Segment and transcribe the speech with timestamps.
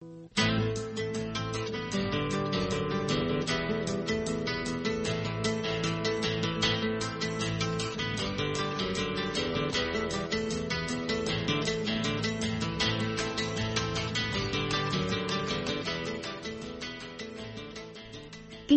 [0.00, 0.08] Kính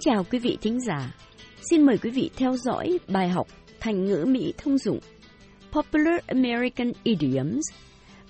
[0.00, 1.14] chào quý vị thính giả.
[1.70, 3.46] Xin mời quý vị theo dõi bài học
[3.80, 4.98] Thành ngữ Mỹ thông dụng
[5.72, 7.64] Popular American Idioms,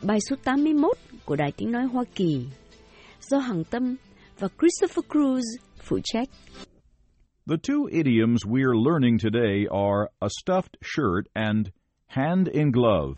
[0.03, 2.47] bài số 81 của Đài Tiếng Nói Hoa Kỳ,
[3.31, 3.97] do Hằng Tâm
[4.39, 5.43] và Christopher Cruz
[5.83, 6.29] phụ trách.
[7.47, 11.71] The two idioms we're learning today are a stuffed shirt and
[12.07, 13.15] hand in glove.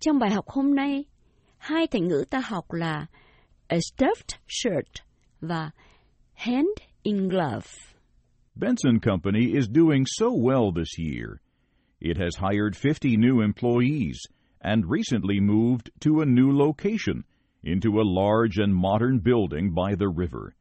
[0.00, 1.04] Trong bài học hôm nay,
[1.58, 3.06] hai thành ngữ ta học là
[3.68, 5.02] a stuffed shirt
[5.40, 5.70] và
[6.34, 7.66] hand in glove.
[8.54, 11.40] Benson Company is doing so well this year.
[12.00, 14.18] It has hired 50 new employees
[14.60, 17.22] and recently moved to a new location
[17.62, 20.54] into a large and modern building by the river.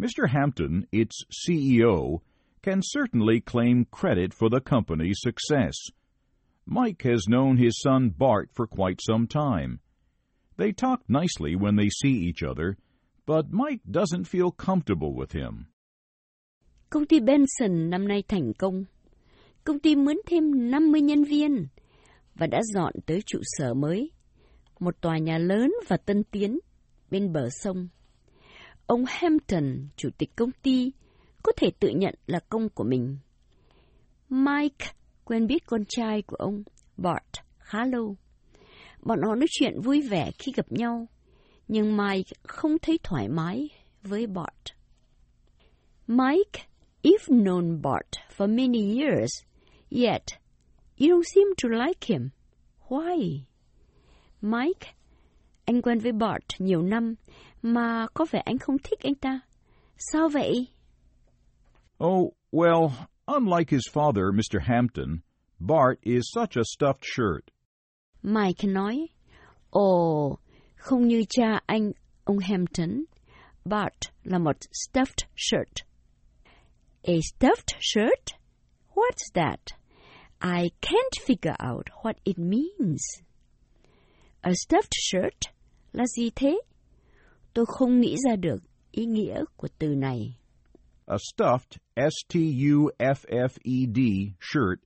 [0.00, 0.28] Mr.
[0.28, 2.20] Hampton, its CEO,
[2.62, 5.74] can certainly claim credit for the company's success.
[6.66, 9.80] Mike has known his son Bart for quite some time.
[10.56, 12.76] They talk nicely when they see each other,
[13.26, 15.66] but Mike doesn't feel comfortable with him.
[16.90, 18.84] Công ty Benson năm nay thành công.
[19.64, 21.66] Công ty mướn thêm 50 nhân viên
[22.34, 24.10] và đã dọn tới trụ sở mới,
[24.82, 26.58] một tòa nhà lớn và tân tiến
[27.10, 27.88] bên bờ sông.
[28.86, 30.92] Ông Hampton, chủ tịch công ty,
[31.42, 33.18] có thể tự nhận là công của mình.
[34.28, 34.86] Mike
[35.24, 36.62] quen biết con trai của ông,
[36.96, 38.16] Bart, khá lâu.
[39.02, 41.06] Bọn họ nói chuyện vui vẻ khi gặp nhau,
[41.68, 43.68] nhưng Mike không thấy thoải mái
[44.02, 44.74] với Bart.
[46.06, 46.62] Mike,
[47.02, 49.30] you've known Bart for many years,
[49.90, 50.22] yet
[50.98, 52.30] you don't seem to like him.
[52.88, 53.47] Why?
[54.42, 54.94] Mike,
[55.64, 57.14] anh quen với Bart nhiều năm,
[57.62, 59.40] mà có vẻ anh không thích anh ta.
[59.96, 60.66] Sao vậy?
[62.04, 62.90] Oh, well,
[63.26, 64.60] unlike his father, Mr.
[64.60, 65.18] Hampton,
[65.58, 67.44] Bart is such a stuffed shirt.
[68.22, 69.08] Mike nói,
[69.70, 70.38] Ồ,
[70.76, 71.92] không như cha anh,
[72.24, 73.04] ông Hampton,
[73.64, 75.84] Bart là một stuffed shirt.
[77.02, 78.38] A stuffed shirt?
[78.94, 79.60] What's that?
[80.40, 83.02] I can't figure out what it means.
[84.42, 85.40] A stuffed shirt
[85.92, 86.60] là gì thế?
[87.54, 90.34] Tôi không nghĩ ra được ý nghĩa của từ này.
[91.06, 94.00] A stuffed, S-T-U-F-F-E-D,
[94.40, 94.80] shirt,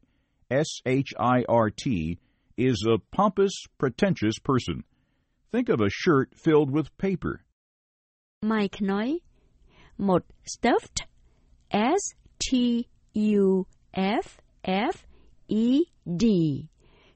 [0.49, 2.17] S-H-I-R-T,
[2.57, 4.83] is a pompous, pretentious person.
[5.51, 7.41] Think of a shirt filled with paper.
[8.43, 9.19] Mike nói,
[9.99, 11.07] một stuffed,
[11.71, 12.85] S-T-U-F-F-E-D,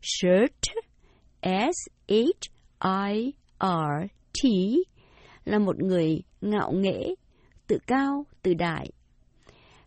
[0.00, 0.68] shirt,
[1.47, 2.89] S-H-I-R-T,
[5.45, 7.15] là một người ngạo nghễ,
[7.67, 8.91] tự cao, tự đại.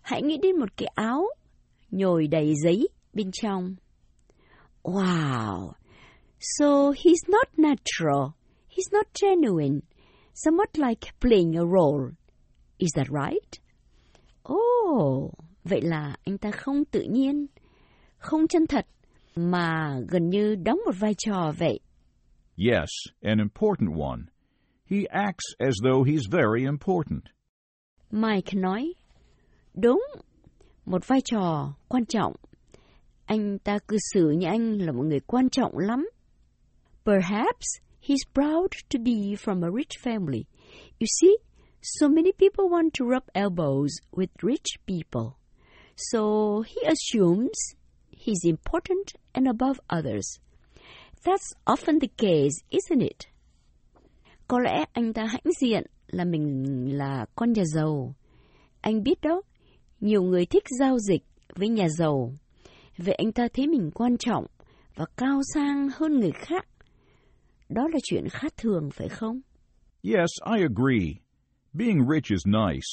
[0.02, 1.26] Hãy nghĩ đến một cái áo
[1.92, 3.76] nhồi đầy giấy bên trong.
[4.84, 5.72] Wow!
[6.40, 8.32] So he's not natural.
[8.70, 9.80] He's not genuine.
[10.34, 12.12] Somewhat like playing a role.
[12.78, 13.60] Is that right?
[14.54, 15.32] Oh,
[15.64, 17.48] vậy là anh ta không tự nhiên,
[18.18, 18.86] không chân thật,
[19.40, 21.80] mà gần như đóng một vai trò vậy.
[22.58, 22.90] Yes,
[23.22, 24.22] an important one.
[24.86, 27.24] He acts as though he's very important.
[28.12, 28.94] Mike nói,
[29.74, 30.02] đúng,
[30.86, 32.34] một vai trò quan trọng.
[33.26, 36.10] Anh ta cư xử như anh là một người quan trọng lắm.
[37.06, 37.66] Perhaps
[38.02, 40.44] he's proud to be from a rich family.
[41.00, 41.36] You see,
[41.82, 45.38] so many people want to rub elbows with rich people.
[45.96, 47.79] So he assumes
[48.20, 50.40] he's important and above others.
[51.24, 53.28] That's often the case, isn't it?
[54.48, 58.16] Có lẽ anh ta hãnh diện là mình là con nhà giàu.
[58.82, 59.42] Anh biết đó,
[60.00, 61.24] nhiều người thích giao dịch
[61.56, 62.34] với nhà giàu.
[62.98, 64.46] Vậy anh ta thấy mình quan trọng
[64.96, 66.68] và cao sang hơn người khác.
[67.70, 69.42] Đó là chuyện khác thường, phải không?
[70.04, 71.20] Yes, I agree.
[71.74, 72.88] Being rich is nice.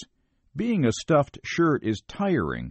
[0.54, 2.70] Being a stuffed shirt is tiring.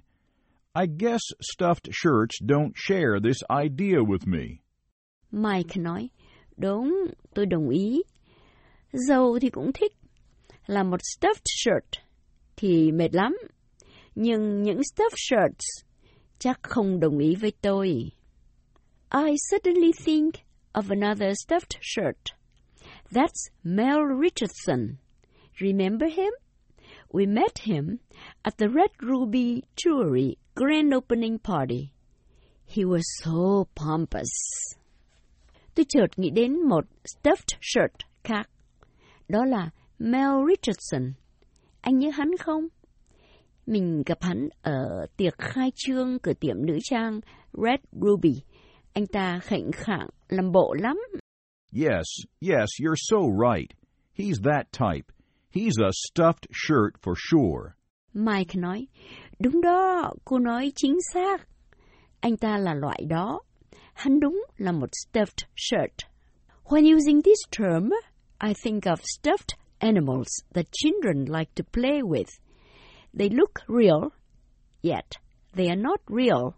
[0.77, 4.59] I guess stuffed shirts don't share this idea with me.
[5.31, 6.09] Mike nói,
[6.57, 8.03] đúng, tôi đồng ý.
[8.93, 9.93] Giàu thì cũng thích.
[10.67, 12.03] Là một stuffed shirt
[12.55, 13.37] thì mệt lắm.
[14.15, 15.65] Nhưng những stuffed shirts
[16.39, 18.11] chắc không đồng ý với tôi.
[19.13, 20.35] I suddenly think
[20.73, 22.35] of another stuffed shirt.
[23.11, 24.97] That's Mel Richardson.
[25.59, 26.33] Remember him?
[27.15, 27.99] We met him
[28.43, 31.93] at the Red Ruby Jewelry grand opening party.
[32.65, 34.29] He was so pompous.
[35.75, 37.91] Tôi chợt nghĩ đến một stuffed shirt
[38.23, 38.49] khác.
[39.29, 39.69] Đó là
[39.99, 41.13] Mel Richardson.
[41.81, 42.67] Anh nhớ hắn không?
[43.65, 47.19] Mình gặp hắn ở tiệc khai trương cửa tiệm nữ trang
[47.53, 48.33] Red Ruby.
[48.93, 50.97] Anh ta khệnh khạng, làm bộ lắm.
[51.73, 52.05] Yes,
[52.41, 53.71] yes, you're so right.
[54.17, 55.14] He's that type.
[55.55, 57.75] He's a stuffed shirt for sure.
[58.13, 58.87] Mike nói,
[59.39, 61.47] đúng đó, cô nói chính xác.
[62.19, 63.39] Anh ta là loại đó.
[63.93, 66.07] Hắn đúng là một stuffed shirt.
[66.65, 67.89] When using this term,
[68.37, 72.29] I think of stuffed animals that children like to play with.
[73.13, 74.09] They look real,
[74.81, 75.05] yet
[75.55, 76.55] they are not real.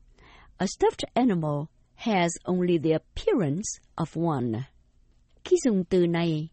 [0.57, 4.65] A stuffed animal has only the appearance of one.
[5.43, 6.49] Khi dùng từ này,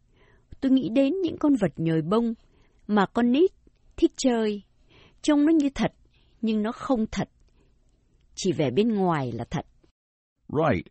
[0.64, 2.34] tôi nghĩ đến những con vật nhồi bông
[2.86, 3.50] mà con nít
[3.96, 4.62] thích chơi.
[5.22, 5.92] Trông nó như thật,
[6.40, 7.28] nhưng nó không thật.
[8.34, 9.66] Chỉ vẻ bên ngoài là thật.
[10.48, 10.86] Right.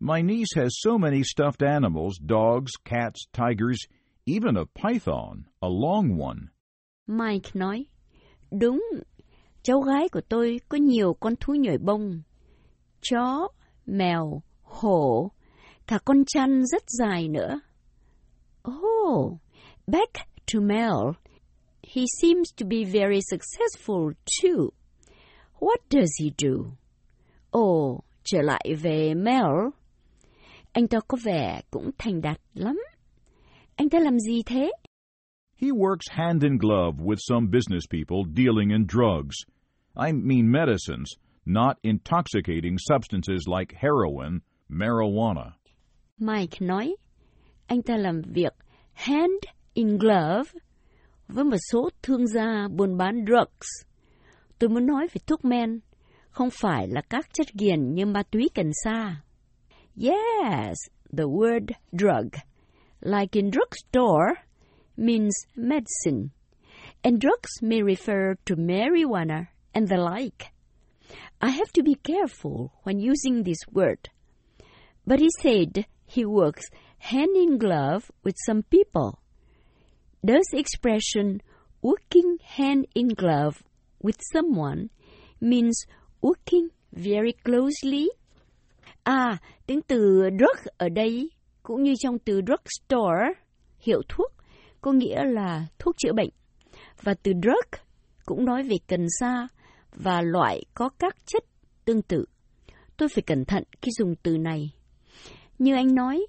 [0.00, 3.78] My niece has so many stuffed animals dogs, cats, tigers,
[4.24, 6.38] even a python, a long one.
[7.06, 7.86] Mike nói,
[8.60, 8.84] đúng,
[9.62, 12.22] cháu gái của tôi có nhiều con thú nhồi bông.
[13.00, 13.48] Chó,
[13.86, 15.30] mèo, hổ,
[15.86, 17.60] cả con chăn rất dài nữa.
[19.12, 19.40] Oh,
[19.86, 21.16] back to Mel.
[21.82, 24.72] He seems to be very successful too.
[25.58, 26.72] What does he do?
[27.52, 29.72] Oh, trở lại về Mel.
[30.72, 32.78] Anh ta có vẻ cũng thành đạt lắm.
[33.76, 34.72] Anh ta làm gì thế?
[35.56, 39.36] He works hand in glove with some business people dealing in drugs.
[39.94, 41.12] I mean medicines,
[41.44, 45.52] not intoxicating substances like heroin, marijuana.
[46.18, 46.96] Mike nói,
[47.66, 48.52] anh ta làm việc
[48.92, 49.44] hand
[49.74, 50.50] in glove
[51.28, 53.68] với một số thương gia buôn bán drugs.
[54.58, 55.80] Tôi muốn nói về thuốc men,
[56.30, 59.16] không phải là các chất nghiền như ma túy cần sa.
[59.96, 60.76] Yes,
[61.16, 62.28] the word drug,
[63.00, 64.34] like in drugstore,
[64.96, 66.28] means medicine,
[67.02, 70.52] and drugs may refer to marijuana and the like.
[71.40, 74.08] I have to be careful when using this word.
[75.06, 76.70] But he said he works
[77.02, 79.18] hand in glove with some people.
[80.22, 81.40] Does the expression
[81.82, 83.62] working hand in glove
[84.00, 84.88] with someone
[85.40, 85.74] means
[86.20, 88.06] working very closely?
[89.04, 91.30] À, tiếng từ drug ở đây
[91.62, 93.32] cũng như trong từ drugstore,
[93.78, 94.32] hiệu thuốc,
[94.80, 96.30] có nghĩa là thuốc chữa bệnh.
[97.02, 97.80] Và từ drug
[98.24, 99.48] cũng nói về cần sa
[99.94, 101.44] và loại có các chất
[101.84, 102.24] tương tự.
[102.96, 104.70] Tôi phải cẩn thận khi dùng từ này.
[105.58, 106.26] Như anh nói,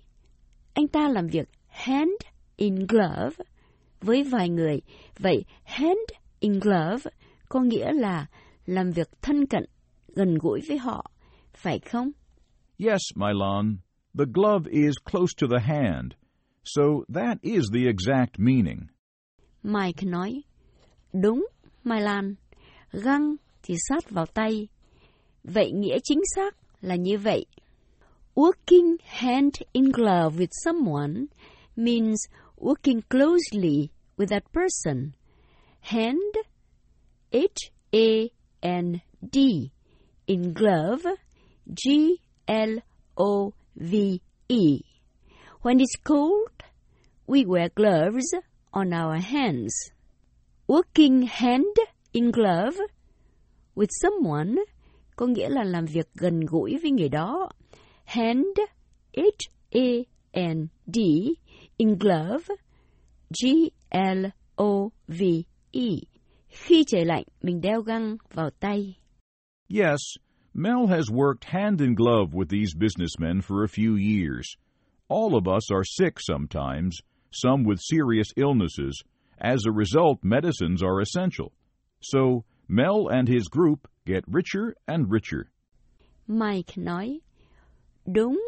[0.74, 2.22] anh ta làm việc hand
[2.56, 3.44] in glove
[4.02, 4.82] với vài người.
[5.20, 7.12] Vậy hand in glove
[7.50, 8.26] có nghĩa là
[8.66, 9.66] làm việc thân cận,
[10.16, 11.12] gần gũi với họ,
[11.54, 12.12] phải không?
[12.78, 13.78] Yes, Milan,
[14.18, 16.12] the glove is close to the hand,
[16.64, 16.84] so
[17.16, 18.80] that is the exact meaning.
[19.64, 20.42] Mike nói,
[21.14, 21.48] đúng,
[21.84, 22.36] Milan,
[22.92, 24.68] găng thì sát vào tay.
[25.44, 27.46] Vậy nghĩa chính xác là như vậy.
[28.36, 31.30] Working hand in glove with someone
[31.76, 32.26] means
[32.58, 35.14] working closely with that person.
[35.82, 36.34] Hand,
[37.32, 38.32] H-A-N-D,
[40.26, 41.06] in glove,
[41.72, 42.82] G-L-O-V-E.
[45.62, 46.64] When it's cold,
[47.28, 48.34] we wear gloves
[48.74, 49.92] on our hands.
[50.68, 51.76] Working hand
[52.14, 52.80] in glove
[53.76, 54.56] with someone
[55.16, 57.50] có nghĩa là làm việc gần gũi với người đó.
[58.06, 58.58] Hand,
[59.14, 60.08] H-A-N-D,
[61.78, 62.50] in glove,
[63.32, 64.34] G-L-O-V-E.
[66.50, 68.96] Khi trời lạnh, mình đeo găng vào tay.
[69.70, 70.00] Yes,
[70.54, 74.56] Mel has worked hand in glove with these businessmen for a few years.
[75.10, 79.04] All of us are sick sometimes, some with serious illnesses.
[79.40, 81.52] As a result, medicines are essential.
[82.02, 85.50] So, Mel and his group get richer and richer.
[86.28, 87.20] Mike nói,
[88.06, 88.44] đúng,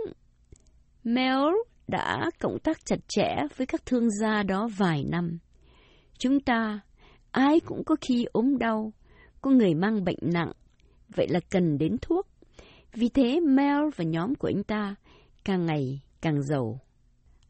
[1.03, 1.53] Mel
[1.87, 5.39] đã cộng tác chặt chẽ với các thương gia đó vài năm.
[6.17, 6.79] Chúng ta,
[7.31, 8.93] ai cũng có khi ốm đau,
[9.41, 10.51] có người mang bệnh nặng,
[11.15, 12.27] vậy là cần đến thuốc.
[12.93, 14.95] Vì thế Mel và nhóm của anh ta
[15.43, 16.79] càng ngày càng giàu.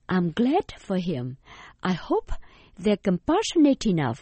[0.08, 1.36] I'm glad for him.
[1.84, 2.36] I hope
[2.78, 4.20] they're compassionate enough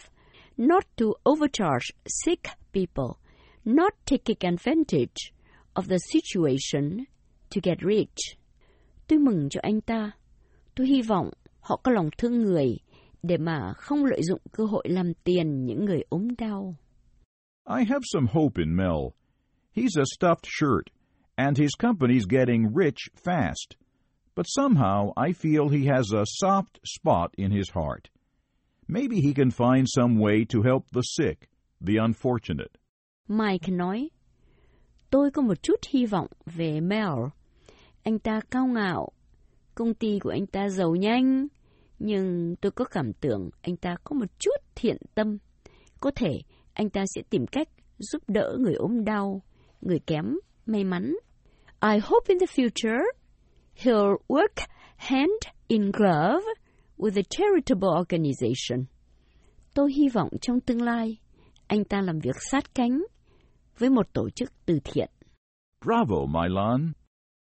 [0.56, 3.18] not to overcharge sick people,
[3.64, 5.32] not taking advantage
[5.74, 7.06] of the situation
[7.54, 8.38] to get rich.
[9.06, 10.10] Tôi mừng cho anh ta.
[10.74, 11.30] Tôi hy vọng
[11.60, 12.76] họ có lòng thương người
[13.22, 16.76] để mà không lợi dụng cơ hội làm tiền những người ốm đau.
[17.78, 19.14] I have some hope in Mel.
[19.76, 20.84] He's a stuffed shirt,
[21.36, 23.76] and his company's getting rich fast.
[24.36, 28.08] But somehow I feel he has a soft spot in his heart.
[28.88, 31.48] Maybe he can find some way to help the sick,
[31.80, 32.76] the unfortunate.
[33.28, 34.10] Mike nói,
[35.10, 37.30] tôi có một chút hy vọng về Mel.
[38.04, 39.08] Anh ta cao ngạo,
[39.74, 41.46] công ty của anh ta giàu nhanh,
[41.98, 45.38] nhưng tôi có cảm tưởng anh ta có một chút thiện tâm.
[46.00, 46.40] Có thể
[46.72, 47.68] anh ta sẽ tìm cách
[47.98, 49.42] giúp đỡ người ốm đau,
[49.80, 50.24] người kém
[50.66, 51.14] may mắn.
[51.82, 53.02] I hope in the future
[53.76, 56.44] he'll work hand in glove
[56.98, 58.84] with a charitable organization.
[59.74, 61.18] Tôi hy vọng trong tương lai,
[61.66, 63.02] anh ta làm việc sát cánh
[63.78, 65.10] với một tổ chức từ thiện.
[65.84, 66.92] Bravo, Milan.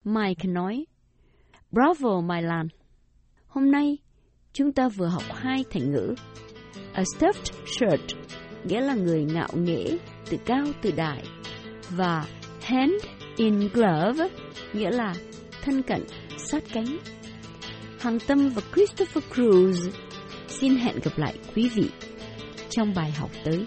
[0.05, 0.87] Mike nói,
[1.71, 2.69] Bravo, Milan.
[3.47, 3.99] Hôm nay,
[4.53, 6.15] chúng ta vừa học hai thành ngữ.
[6.93, 8.19] A stuffed shirt,
[8.65, 9.99] nghĩa là người ngạo nghễ,
[10.31, 11.25] tự cao tự đại.
[11.91, 12.27] Và
[12.63, 12.93] hand
[13.37, 14.29] in glove,
[14.73, 15.15] nghĩa là
[15.63, 16.05] thân cận,
[16.37, 16.99] sát cánh.
[18.01, 19.91] Hàng Tâm và Christopher Cruz
[20.49, 21.91] xin hẹn gặp lại quý vị
[22.71, 23.67] trong bài học tới.